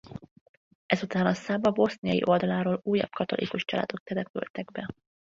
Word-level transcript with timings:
Ezután 0.85 1.25
a 1.25 1.33
Száva 1.33 1.71
boszniai 1.71 2.21
oldaláról 2.25 2.79
újabb 2.83 3.09
katolikus 3.09 3.65
családok 3.65 4.03
települtek 4.03 4.71
be. 4.71 4.87